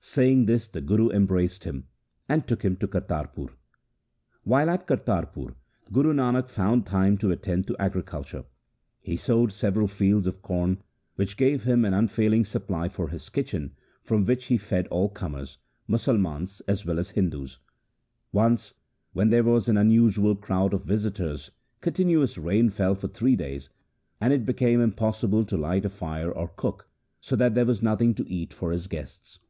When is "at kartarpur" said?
4.70-5.54